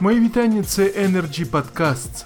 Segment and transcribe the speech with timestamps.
[0.00, 2.24] Мої вітання, це Energy Podcasts.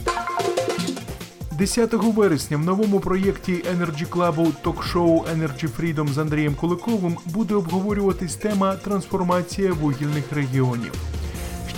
[1.58, 8.36] 10 вересня в новому проєкті Energy Club ток-шоу Energy Freedom з Андрієм Куликовим буде обговорюватись
[8.36, 10.92] тема трансформація вугільних регіонів.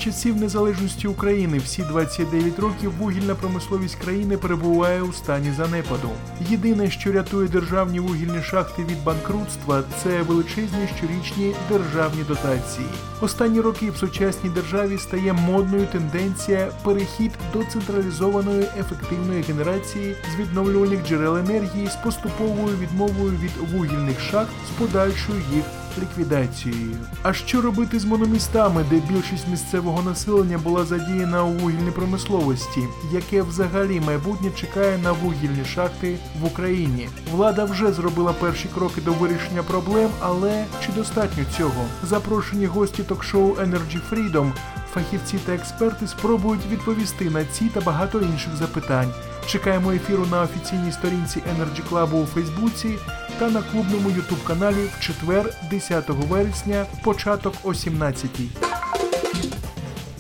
[0.05, 6.09] Часів незалежності України всі 29 років вугільна промисловість країни перебуває у стані занепаду.
[6.49, 12.87] Єдине, що рятує державні вугільні шахти від банкрутства, це величезні щорічні державні дотації.
[13.21, 21.07] Останні роки в сучасній державі стає модною тенденція перехід до централізованої ефективної генерації з відновлювальних
[21.07, 25.65] джерел енергії з поступовою відмовою від вугільних шахт з подальшою їх
[25.99, 26.97] ліквідацією.
[27.23, 32.81] А що робити з мономістами, де більшість місцевого населення була задіяна у вугільній промисловості?
[33.13, 37.09] Яке взагалі майбутнє чекає на вугільні шахти в Україні?
[37.33, 41.85] Влада вже зробила перші кроки до вирішення проблем, але чи достатньо цього?
[42.03, 44.53] Запрошені гості ток-шоу Energy Freedom
[44.95, 49.15] Фахівці та експерти спробують відповісти на ці та багато інших запитань.
[49.47, 52.99] Чекаємо ефіру на офіційній сторінці Energy Club у Фейсбуці
[53.39, 58.49] та на клубному ютуб каналі в четвер, 10 вересня, початок о 17-й.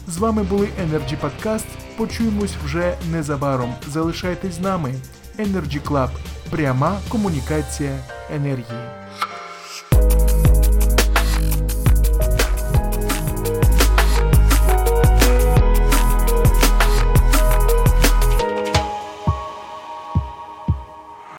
[0.08, 1.64] З вами були Energy Podcast.
[1.96, 3.74] Почуємось вже незабаром.
[3.88, 4.94] Залишайтесь з нами.
[5.38, 6.08] Energy Club.
[6.50, 7.98] Пряма комунікація
[8.34, 8.80] енергії.